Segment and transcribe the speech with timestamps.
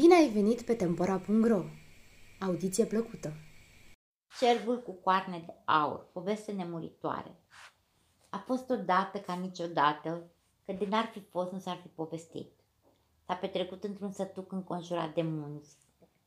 [0.00, 1.62] Bine ai venit pe Tempora.ro!
[2.40, 3.32] Audiție plăcută!
[4.38, 7.40] Cerbul cu coarne de aur, poveste nemuritoare.
[8.30, 10.30] A fost odată ca niciodată,
[10.64, 12.52] că de n-ar fi fost, nu s-ar fi povestit.
[13.26, 15.76] S-a petrecut într-un sătuc înconjurat de munți.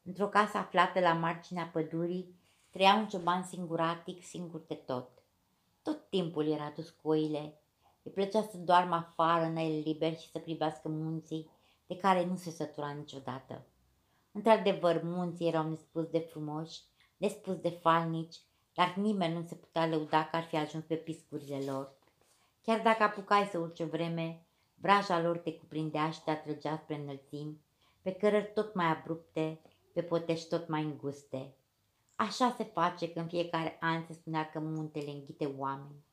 [0.04, 2.36] Într-o casă aflată la marginea pădurii,
[2.70, 5.10] trăia un cioban singuratic, singur de tot.
[5.84, 7.62] Tot timpul era dus cu oile.
[8.04, 11.50] Îi plăcea să doarmă afară, în aer liber și să privească munții,
[11.94, 13.66] de care nu se sătura niciodată.
[14.32, 16.82] Într-adevăr, munții erau nespus de frumoși,
[17.18, 18.40] nespus de falnici,
[18.74, 21.94] dar nimeni nu se putea lăuda că ar fi ajuns pe piscurile lor.
[22.62, 26.96] Chiar dacă apucai să urci o vreme, vraja lor te cuprindea și te atrăgea spre
[26.96, 27.62] înălțimi,
[28.02, 29.62] pe cărări tot mai abrupte,
[29.94, 31.54] pe potești tot mai înguste.
[32.16, 36.04] Așa se face când fiecare an se spunea că muntele înghite oameni.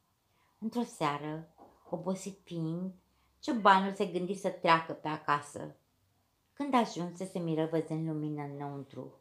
[0.59, 1.49] Într-o seară,
[1.91, 2.93] obosit fiind,
[3.41, 5.77] Ciobanul se gândi să treacă pe acasă.
[6.53, 9.21] Când ajunse, se miră văzând lumină înăuntru.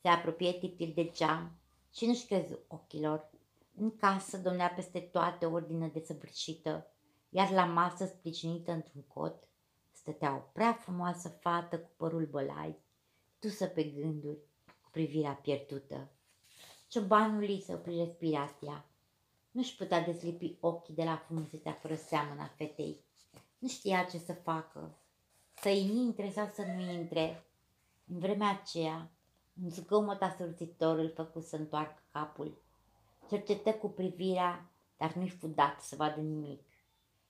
[0.00, 1.58] Se apropie tipil de geam
[1.92, 3.30] și nu-și crezu ochilor.
[3.76, 6.86] În casă domnea peste toate ordine desăvârșită,
[7.28, 9.48] iar la masă, sprijinită într-un cot,
[9.92, 12.78] stătea o prea frumoasă fată cu părul bălai,
[13.38, 14.40] dusă pe gânduri,
[14.82, 16.10] cu privirea pierdută.
[16.86, 18.84] Ciobanul îi se opri respirația.
[19.50, 23.06] Nu-și putea deslipi ochii de la frumusețea fără seamănă a fetei.
[23.58, 24.98] Nu știa ce să facă,
[25.54, 27.44] să intre sau să nu intre.
[28.06, 29.10] În vremea aceea,
[29.62, 32.62] un zgomot asărțitor îl făcu să întoarcă capul.
[33.28, 36.62] Cercetă cu privirea, dar nu-i fu dat să vadă nimic.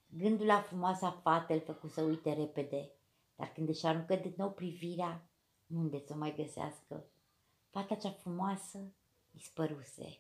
[0.07, 2.91] Gândul la frumoasa fată îl făcu să uite repede,
[3.37, 5.29] dar când își aruncă din nou privirea,
[5.67, 7.05] unde să o mai găsească?
[7.71, 8.93] Fata cea frumoasă
[9.31, 10.19] dispăruse.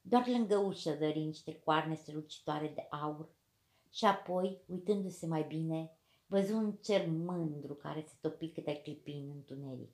[0.00, 3.28] Doar lângă ușă dări niște coarne strălucitoare de aur
[3.94, 9.30] și apoi, uitându-se mai bine, văzu un cer mândru care se topi câte clipi în
[9.30, 9.92] întuneric.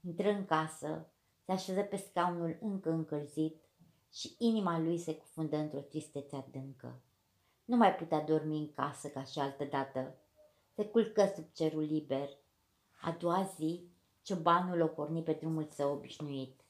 [0.00, 1.08] Intră în casă,
[1.44, 3.62] se așeză pe scaunul încă încălzit
[4.12, 7.00] și inima lui se cufundă într-o tristețe adâncă.
[7.64, 10.16] Nu mai putea dormi în casă ca și altă dată.
[10.74, 12.28] Se culcă sub cerul liber.
[13.00, 13.88] A doua zi,
[14.22, 16.60] ciobanul o porni pe drumul său obișnuit.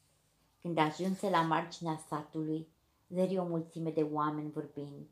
[0.60, 2.68] Când ajunse la marginea satului,
[3.08, 5.06] zări o mulțime de oameni vorbind.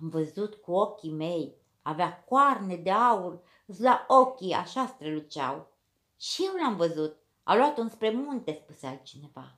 [0.00, 3.40] Am văzut cu ochii mei, avea coarne de aur,
[3.78, 5.66] la ochii așa străluceau.
[6.16, 9.56] Și eu l-am văzut, a luat-o înspre munte, spuse altcineva.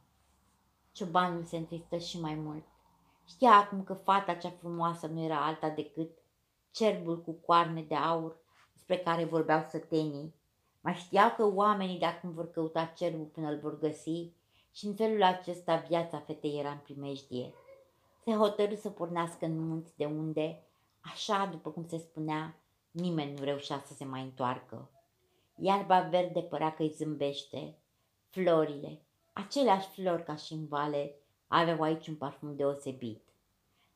[0.93, 2.65] Ciobanul se întristă și mai mult.
[3.25, 6.11] Știa acum că fata cea frumoasă nu era alta decât
[6.71, 8.37] cerbul cu coarne de aur
[8.73, 10.35] despre care vorbeau sătenii.
[10.81, 14.33] Mai știa că oamenii de acum vor căuta cerbul până îl vor găsi
[14.73, 17.55] și în felul acesta viața fetei era în primejdie.
[18.25, 20.63] Se hotărâ să pornească în munți de unde,
[21.01, 22.61] așa după cum se spunea,
[22.91, 24.91] nimeni nu reușea să se mai întoarcă.
[25.57, 27.75] Iarba verde părea că îi zâmbește.
[28.29, 29.01] Florile,
[29.33, 31.15] aceleași flori ca și în vale,
[31.47, 33.23] aveau aici un parfum deosebit.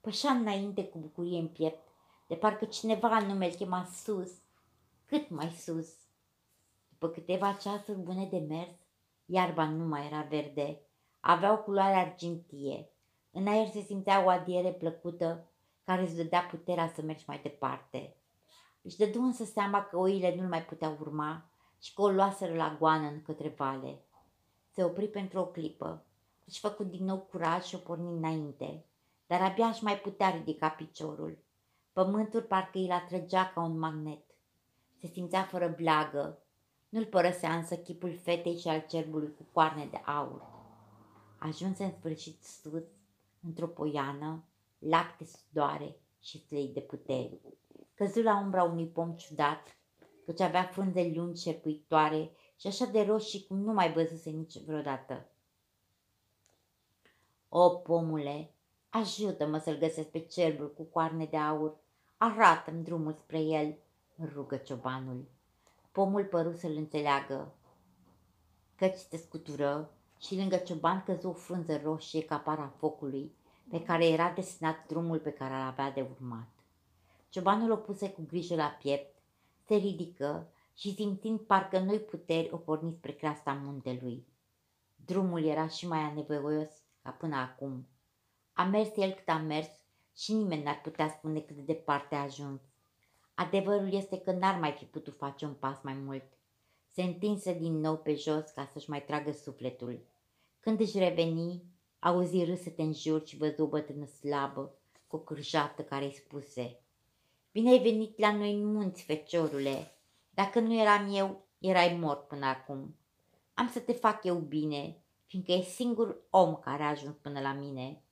[0.01, 1.89] Pășea înainte cu bucurie în piept,
[2.27, 4.31] de parcă cineva anume îl chema sus,
[5.07, 5.89] cât mai sus.
[6.89, 8.75] După câteva ceasuri bune de mers,
[9.27, 10.81] iarba nu mai era verde,
[11.21, 12.89] avea o culoare argintie.
[13.37, 15.45] În aer se simțea o adiere plăcută
[15.85, 18.17] care îți dădea puterea să mergi mai departe.
[18.83, 21.45] Își dădu însă seama că oile nu-l mai puteau urma
[21.81, 24.01] și că o luaseră la goană în către vale.
[24.71, 26.05] Se opri pentru o clipă,
[26.45, 28.85] își făcut din nou curaj și o porni înainte,
[29.27, 31.39] dar abia își mai putea ridica piciorul.
[31.93, 34.25] Pământul parcă îl atrăgea ca un magnet.
[35.01, 36.39] Se simțea fără blagă.
[36.89, 40.43] Nu-l părăsea însă chipul fetei și al cerbului cu coarne de aur.
[41.39, 42.83] Ajunse în sfârșit sus,
[43.47, 44.45] într-o poiană,
[44.79, 47.41] lacte sudoare și slei de putere.
[47.95, 49.79] Căzu la umbra unui pom ciudat,
[50.25, 55.29] căci avea frunze lungi șerpuitoare și așa de roșii cum nu mai văzuse nici vreodată.
[57.49, 58.55] O, pomule,
[58.89, 61.77] ajută-mă să-l găsesc pe cerbul cu coarne de aur,
[62.17, 63.79] arată-mi drumul spre el,
[64.33, 65.25] rugă ciobanul.
[65.93, 67.55] Pomul păru să-l înțeleagă,
[68.77, 69.94] căci se scutură
[70.25, 73.33] și lângă cioban căzu o frunză roșie ca para focului,
[73.71, 76.49] pe care era destinat drumul pe care l avea de urmat.
[77.29, 79.17] Ciobanul o puse cu grijă la piept,
[79.67, 84.27] se ridică și simțind parcă noi puteri o porni spre creasta muntelui.
[85.05, 86.71] Drumul era și mai anevoios
[87.03, 87.87] ca până acum.
[88.53, 89.71] A mers el cât a mers
[90.17, 92.61] și nimeni n-ar putea spune cât de departe a ajuns.
[93.35, 96.25] Adevărul este că n-ar mai fi putut face un pas mai mult.
[96.91, 100.13] Se întinse din nou pe jos ca să-și mai tragă sufletul.
[100.65, 101.63] Când își reveni,
[101.99, 106.81] auzi râsete în jur și văzu o bătrână slabă, cu o cârjată care îi spuse
[107.53, 109.95] Bine ai venit la noi în munți, feciorule.
[110.31, 112.97] Dacă nu eram eu, erai mort până acum.
[113.55, 117.53] Am să te fac eu bine, fiindcă e singur om care a ajuns până la
[117.53, 118.03] mine.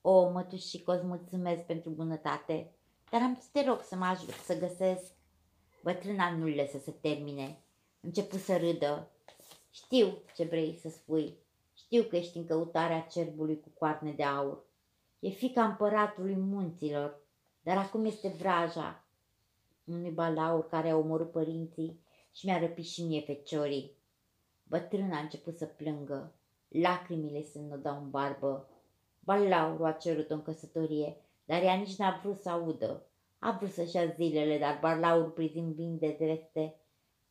[0.00, 2.74] O, mătușico, îți mulțumesc pentru bunătate,
[3.10, 5.12] dar am să te rog să mă ajut să găsesc.
[5.82, 7.62] Bătrâna nu lăsă să termine.
[8.00, 9.10] Începu să râdă.
[9.70, 11.48] Știu ce vrei să spui.
[11.92, 14.64] Știu că ești în căutarea cerbului cu coarne de aur.
[15.18, 17.20] E fica împăratului munților,
[17.62, 19.04] dar acum este vraja
[19.84, 22.00] unui balaur care a omorât părinții
[22.32, 23.96] și mi-a răpit și mie feciorii.
[24.62, 26.34] Bătrâna a început să plângă.
[26.68, 28.68] Lacrimile se înodau în barbă.
[29.20, 33.06] Balaurul a cerut-o în căsătorie, dar ea nici n-a vrut să audă.
[33.38, 36.80] A vrut să-și ia zilele, dar balaurul prizind vin de drepte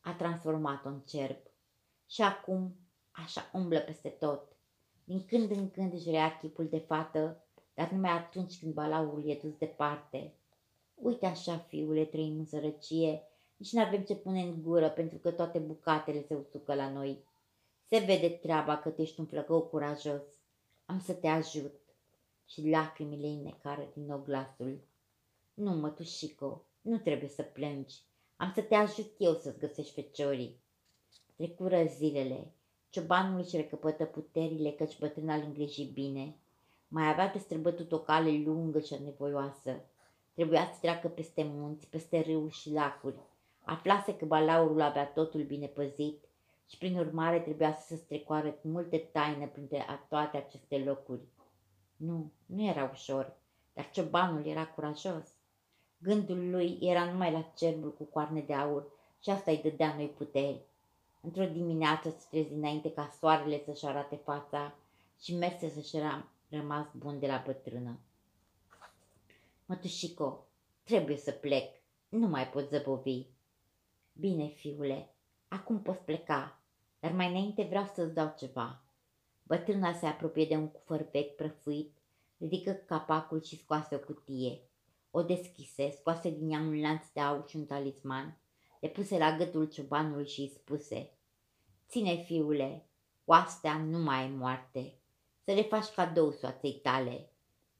[0.00, 1.38] a transformat-o în cerb.
[2.06, 2.74] Și acum
[3.10, 4.49] așa umblă peste tot.
[5.10, 9.38] Din când în când își rea chipul de fată, dar numai atunci când balaurul e
[9.42, 10.34] dus departe.
[10.94, 13.22] Uite așa, fiule, trăim în sărăcie,
[13.56, 17.24] nici nu avem ce pune în gură pentru că toate bucatele se usucă la noi.
[17.86, 20.22] Se vede treaba că tu ești un flăcău curajos.
[20.84, 21.80] Am să te ajut.
[22.46, 24.80] Și lacrimile îi necară din nou glasul.
[25.54, 28.02] Nu, mătușico, nu trebuie să plângi.
[28.36, 30.60] Am să te ajut eu să-ți găsești feciorii.
[31.36, 32.54] Trecură zilele.
[32.90, 36.36] Ciobanul își recăpătă puterile căci bătrâna îl îngriji bine.
[36.88, 39.80] Mai avea de străbătut o cale lungă și nevoioasă.
[40.34, 43.16] Trebuia să treacă peste munți, peste râuri și lacuri.
[43.64, 46.24] Aflase că balaurul avea totul bine păzit
[46.68, 51.22] și prin urmare trebuia să se strecoare cu multe taine printre toate aceste locuri.
[51.96, 53.36] Nu, nu era ușor,
[53.72, 55.34] dar ciobanul era curajos.
[55.98, 58.86] Gândul lui era numai la cerbul cu coarne de aur
[59.22, 60.68] și asta îi dădea noi puteri.
[61.20, 64.74] Într-o dimineață se trezi înainte ca soarele să-și arate fața
[65.20, 65.96] și merse să-și
[66.48, 67.98] rămas bun de la bătrână.
[69.66, 70.46] Mătușico,
[70.82, 71.72] trebuie să plec,
[72.08, 73.26] nu mai pot zăbovi.
[74.12, 75.14] Bine, fiule,
[75.48, 76.60] acum poți pleca,
[77.00, 78.82] dar mai înainte vreau să-ți dau ceva.
[79.42, 81.92] Bătrâna se apropie de un cufăr vechi prăfuit,
[82.38, 84.60] ridică capacul și scoase o cutie.
[85.10, 88.38] O deschise, scoase din ea un lanț de aur și un talisman,
[88.80, 91.10] le puse la gâtul ciobanului și îi spuse
[91.88, 92.86] Ține, fiule,
[93.24, 94.94] oastea nu mai e moarte,
[95.44, 97.30] să le faci cadou soaței tale.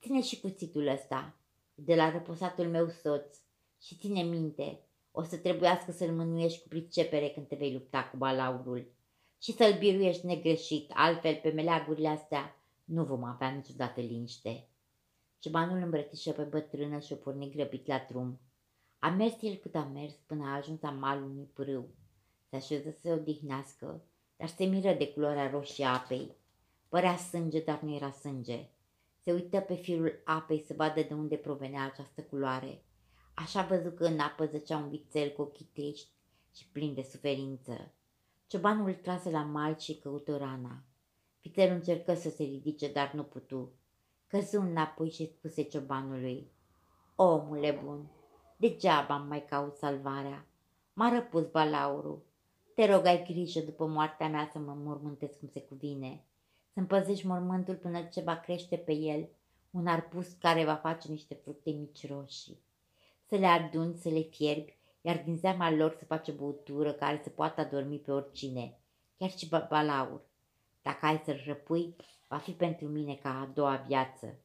[0.00, 1.36] Ține și cuțitul ăsta,
[1.74, 3.36] de la răposatul meu soț,
[3.82, 4.80] și ține minte,
[5.12, 8.92] o să trebuiască să-l mânuiești cu pricepere când te vei lupta cu balaurul
[9.42, 14.68] și să-l biruiești negreșit, altfel pe meleagurile astea nu vom avea niciodată liniște.
[15.38, 18.40] Cibanul îmbrățișă pe bătrână și o porni grăbit la drum.
[19.02, 21.88] A mers el cât a mers până a ajuns la malul unui pârâu.
[22.48, 24.02] Se așeză să se odihnească,
[24.36, 26.36] dar se miră de culoarea roșie a apei.
[26.88, 28.68] Părea sânge, dar nu era sânge.
[29.22, 32.84] Se uită pe firul apei să vadă de unde provenea această culoare.
[33.34, 36.10] Așa văzut că în apă zăcea un vițel cu ochii triști
[36.54, 37.92] și plin de suferință.
[38.46, 40.82] Ciobanul îl trase la mal și căută rana.
[41.42, 43.72] Vițelul încercă să se ridice, dar nu putu.
[44.26, 46.50] Căzu înapoi și spuse ciobanului,
[47.14, 48.10] Omule bun,
[48.60, 50.46] degeaba am mai caut salvarea.
[50.92, 52.22] M-a răpus balaurul.
[52.74, 56.24] Te rog, ai grijă după moartea mea să mă mormântesc cum se cuvine.
[56.72, 59.28] Să împăzești mormântul până ce va crește pe el
[59.70, 62.60] un arbus care va face niște fructe mici roșii.
[63.26, 67.30] Să le aduni, să le fierbi, iar din zeama lor să face băutură care să
[67.30, 68.78] poată adormi pe oricine,
[69.16, 70.22] chiar și balaur.
[70.82, 71.96] Dacă ai să-l răpui,
[72.28, 74.38] va fi pentru mine ca a doua viață.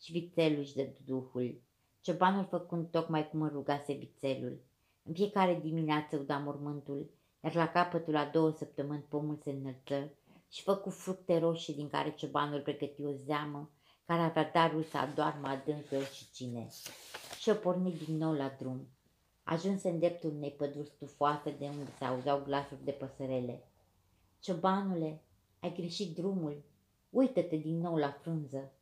[0.00, 1.66] Și vițelul își dă duhul.
[2.08, 4.60] Ciobanul făcând tocmai cum îl rugase vițelul.
[5.02, 7.10] În fiecare dimineață uda mormântul,
[7.44, 10.10] iar la capătul a două săptămâni pomul se înălță
[10.50, 13.70] și făcu fructe roșii din care ciobanul pregăti o zeamă
[14.06, 16.68] care avea darul să adoarmă adânc și cine.
[17.38, 18.88] Și o porni din nou la drum.
[19.42, 23.68] Ajunse în dreptul unei păduri stufoase de unde se auzeau glasuri de păsărele.
[24.38, 25.22] Ciobanule,
[25.60, 26.62] ai greșit drumul,
[27.10, 28.72] uită-te din nou la frunză.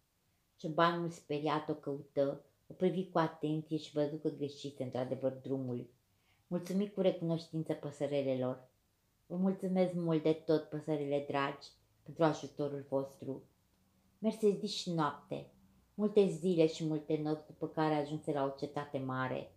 [0.56, 5.90] Ciobanul speriat o căută, o privi cu atenție și văzu că greșise într-adevăr drumul.
[6.46, 8.68] Mulțumit cu recunoștință păsărelelor.
[9.26, 11.68] Vă mulțumesc mult de tot, păsările dragi,
[12.02, 13.42] pentru ajutorul vostru.
[14.18, 15.50] Merseți zi și noapte,
[15.94, 19.52] multe zile și multe nopți după care ajunse la o cetate mare.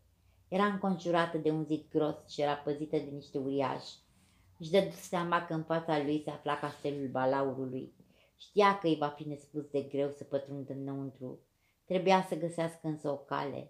[0.47, 3.97] Era înconjurată de un zid gros și era păzită de niște uriași.
[4.57, 7.93] Își dă seama că în fața lui se afla castelul balaurului.
[8.37, 11.39] Știa că îi va fi nespus de greu să pătrundă înăuntru.
[11.89, 13.69] Trebuia să găsească însă o cale.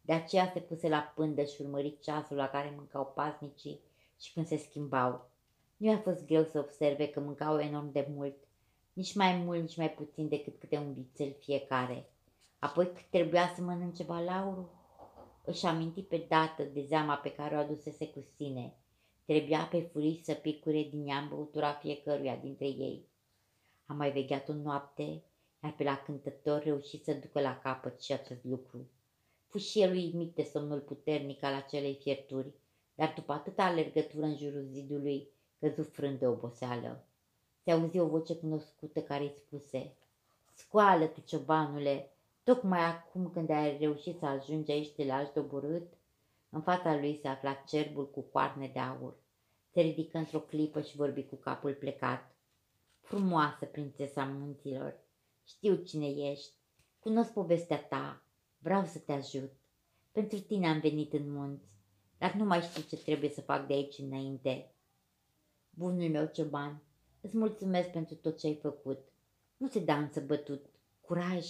[0.00, 3.80] De aceea se puse la pândă și urmări ceasul la care mâncau pasnicii
[4.20, 5.30] și când se schimbau.
[5.76, 8.36] Nu i-a fost greu să observe că mâncau enorm de mult,
[8.92, 12.10] nici mai mult, nici mai puțin decât câte un vițel fiecare.
[12.58, 14.68] Apoi cât trebuia să mănânce balaurul,
[15.44, 18.74] își aminti pe dată de zeama pe care o adusese cu sine.
[19.24, 23.08] Trebuia pe furii să picure din ea băutura fiecăruia dintre ei.
[23.86, 25.22] Am mai vegheat o noapte,
[25.62, 28.88] iar pe la cântător reuși să ducă la capăt și acest lucru.
[29.46, 32.52] Fu și el uimit de somnul puternic al acelei fierturi,
[32.94, 37.04] dar după atâta alergătură în jurul zidului, căzu frânt de oboseală.
[37.62, 39.92] Se auzi o voce cunoscută care îi spuse,
[40.52, 42.12] Scoală-te, ciobanule,
[42.44, 45.92] tocmai acum când ai reușit să ajungi aici te lași doborât?
[46.50, 49.14] În fața lui se afla cerbul cu coarne de aur.
[49.72, 52.34] Se ridică într-o clipă și vorbi cu capul plecat.
[53.00, 54.98] Frumoasă prințesa munților,
[55.50, 56.52] știu cine ești,
[56.98, 58.22] cunosc povestea ta,
[58.58, 59.52] vreau să te ajut.
[60.12, 61.74] Pentru tine am venit în munți,
[62.18, 64.74] dar nu mai știu ce trebuie să fac de aici înainte.
[65.70, 66.82] Bunul meu cioban,
[67.20, 68.98] îți mulțumesc pentru tot ce ai făcut.
[69.56, 70.64] Nu se da însă bătut.
[71.00, 71.46] Curaj!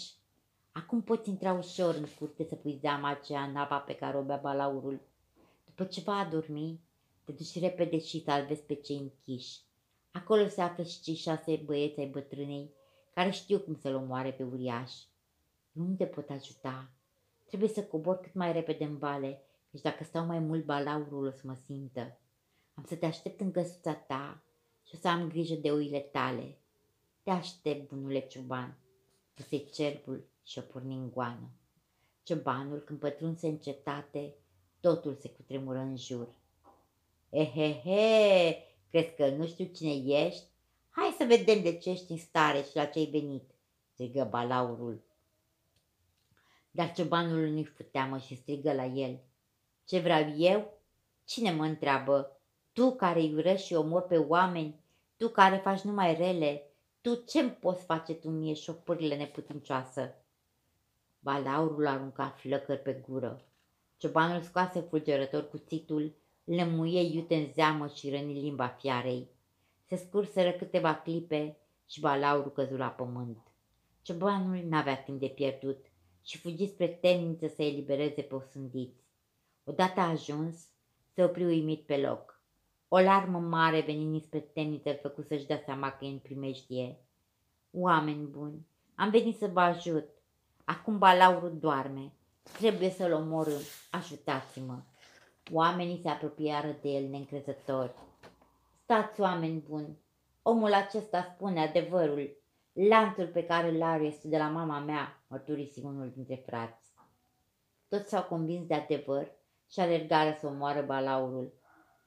[0.72, 4.22] Acum poți intra ușor în curte să pui zeama aceea în apa pe care o
[4.22, 5.00] bea balaurul.
[5.64, 6.80] După ce va adormi,
[7.24, 9.60] te duci repede și salvezi pe cei închiși.
[10.10, 12.78] Acolo se află și cei șase băieți ai bătrânei
[13.10, 14.92] care știu cum să-l omoare pe uriaș.
[15.72, 16.90] Eu nu te pot ajuta.
[17.44, 21.30] Trebuie să cobor cât mai repede în vale, căci dacă stau mai mult balaurul o
[21.30, 22.18] să mă simtă.
[22.74, 24.42] Am să te aștept în căsuța ta
[24.86, 26.58] și o să am grijă de oile tale.
[27.22, 28.78] Te aștept, bunule cioban,
[29.24, 31.50] spuse cerbul și o porni în goană.
[32.22, 34.34] Ciobanul, când pătrunse în cetate,
[34.80, 36.38] totul se cutremură în jur.
[37.30, 38.56] Ehehe,
[38.90, 40.49] crezi că nu știu cine ești?
[41.00, 43.50] Hai să vedem de ce ești în stare și la ce ai venit,
[43.92, 45.02] strigă balaurul.
[46.70, 49.20] Dar ciobanul nu-i futeamă și strigă la el.
[49.84, 50.78] Ce vreau eu?
[51.24, 52.40] Cine mă întreabă?
[52.72, 54.80] Tu care iurești și omor pe oameni,
[55.16, 56.62] tu care faci numai rele,
[57.00, 60.14] tu ce-mi poți face tu mie șopârile neputincioasă?
[61.18, 63.44] Balaurul arunca flăcări pe gură.
[63.96, 66.14] Ciobanul scoase fulgerător cuțitul,
[66.44, 69.38] lămuie iute în zeamă și răni limba fiarei.
[69.90, 71.56] Se scurseră câteva clipe
[71.86, 73.38] și balaurul căzu la pământ.
[74.02, 75.86] Ciobanul n-avea timp de pierdut
[76.22, 79.04] și fugi spre temniță să elibereze pe osândiți.
[79.64, 80.56] Odată ajuns,
[81.14, 82.40] se opri uimit pe loc.
[82.88, 86.98] O larmă mare venind spre temniță îl făcu să-și dea seama că e în primejdie.
[87.70, 90.08] Oameni buni, am venit să vă ajut.
[90.64, 92.12] Acum balaurul doarme.
[92.42, 93.60] Trebuie să-l omorâm.
[93.90, 94.82] Ajutați-mă.
[95.52, 97.94] Oamenii se apropiară de el neîncrezători.
[98.90, 99.98] Stați, oameni buni.
[100.42, 102.36] Omul acesta spune adevărul.
[102.72, 106.88] Lanțul pe care îl are este de la mama mea, mărturisi unul dintre frați.
[107.88, 109.32] Toți s-au convins de adevăr
[109.70, 111.52] și alergară să omoară balaurul.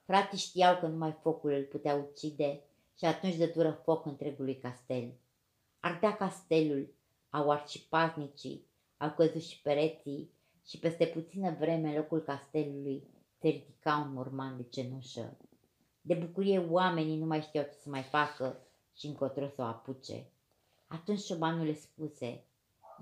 [0.06, 2.62] Frații știau că numai focul îl putea ucide
[2.98, 5.14] și atunci dătură foc întregului castel.
[5.80, 6.94] Ardea castelul,
[7.30, 10.32] au ars și paznicii, au căzut și pereții
[10.66, 13.08] și peste puțină vreme în locul castelului
[13.40, 15.38] se ridica un morman de cenușă.
[16.06, 18.58] De bucurie oamenii nu mai știau ce să mai facă
[18.96, 20.26] și încotro să o apuce.
[20.88, 22.44] Atunci șobanul le spuse,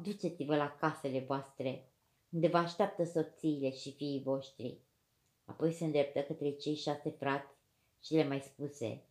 [0.02, 1.90] duceți-vă la casele voastre,
[2.30, 4.78] unde vă așteaptă soțiile și fiii voștri.
[5.46, 7.54] Apoi se îndreptă către cei șase frați
[8.04, 9.04] și le mai spuse,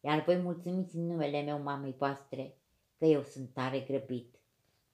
[0.00, 2.56] iar voi mulțumiți în numele meu mamei voastre,
[2.98, 4.34] că eu sunt tare grăbit.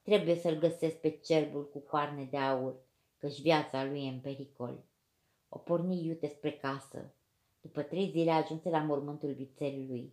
[0.02, 2.74] Trebuie să-l găsesc pe cerbul cu coarne de aur,
[3.18, 4.84] căci viața lui e în pericol.
[5.48, 7.14] O porni iute spre casă.
[7.64, 10.12] După trei zile ajunse la mormântul vițelului.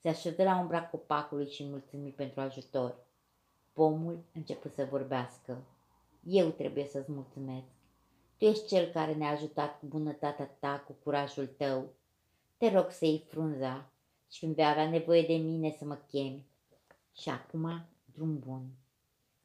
[0.00, 2.96] Se așeză la umbra copacului și mulțumi pentru ajutor.
[3.72, 5.62] Pomul început să vorbească.
[6.24, 7.66] Eu trebuie să-ți mulțumesc.
[8.36, 11.88] Tu ești cel care ne-a ajutat cu bunătatea ta, cu curajul tău.
[12.56, 13.90] Te rog să iei frunza
[14.30, 16.46] și când vei avea nevoie de mine să mă chemi.
[17.12, 18.66] Și acum, drum bun.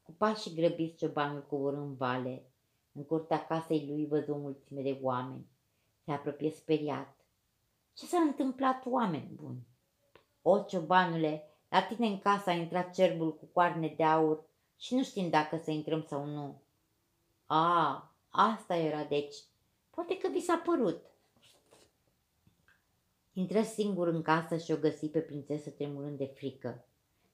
[0.02, 2.42] Cu pașii grăbiți, ciobanul coborâ în vale.
[2.92, 5.46] În curtea casei lui văzu o mulțime de oameni.
[6.04, 7.17] Se apropie speriat.
[7.98, 9.66] Ce s-a întâmplat, oameni buni?
[10.42, 14.44] O, ciobanule, la tine în casă a intrat cerbul cu coarne de aur
[14.76, 16.62] și nu știm dacă să intrăm sau nu.
[17.46, 19.36] A, asta era deci.
[19.90, 21.04] Poate că vi s-a părut.
[23.32, 26.84] Intră singur în casă și o găsi pe prințesă tremurând de frică.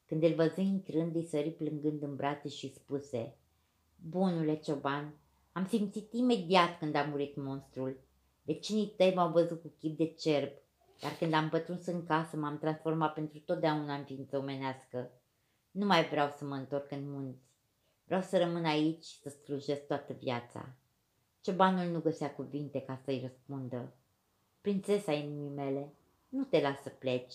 [0.06, 3.36] Când îl văzu intrând, îi sări plângând în brațe și spuse
[4.08, 5.14] Bunule cioban,
[5.52, 8.00] am simțit imediat când a murit monstrul.
[8.46, 10.52] Vecinii tăi m-au văzut cu chip de cerb,
[11.00, 15.10] dar când am pătruns în casă m-am transformat pentru totdeauna în ființă omenească.
[15.70, 17.42] Nu mai vreau să mă întorc în munți.
[18.04, 20.74] Vreau să rămân aici și să slujesc toată viața.
[21.40, 23.92] Ciobanul nu găsea cuvinte ca să-i răspundă.
[24.60, 25.92] Prințesa inimii mele,
[26.28, 27.34] nu te las să pleci.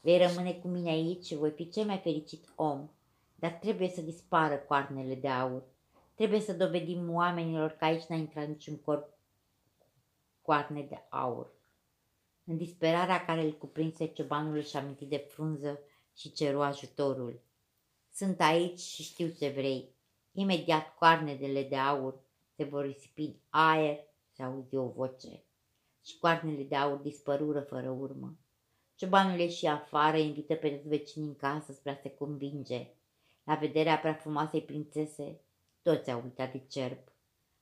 [0.00, 2.90] Vei rămâne cu mine aici și voi fi cel mai fericit om,
[3.34, 5.62] dar trebuie să dispară coarnele de aur.
[6.14, 9.17] Trebuie să dovedim oamenilor că aici n-a intrat niciun corp
[10.48, 11.52] coarne de aur.
[12.44, 15.80] În disperarea care îl cuprinse, ciobanul își aminti de frunză
[16.16, 17.40] și ceru ajutorul.
[18.12, 19.94] Sunt aici și știu ce vrei.
[20.32, 22.20] Imediat coarnele de aur
[22.56, 23.98] se vor risipi în aer
[24.34, 25.42] și auzi o voce.
[26.04, 28.36] Și coarnele de aur dispărură fără urmă.
[28.94, 32.90] Ciobanul ieși afară, invită pe toți vecinii în casă spre a se convinge.
[33.44, 35.40] La vederea prea frumoasei prințese,
[35.82, 36.98] toți au uitat de cerb.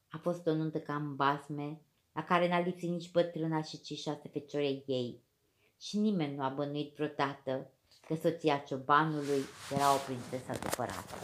[0.08, 1.80] A fost o nuntă ca în basme,
[2.16, 5.22] la care n-a lipsit nici bătrâna și cei șase fecioarei ei.
[5.80, 7.70] Și nimeni nu a bănuit vreodată
[8.06, 9.42] că soția ciobanului
[9.74, 11.14] era o prințesă adevărată.